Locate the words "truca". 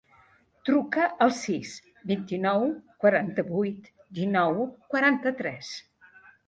0.69-1.03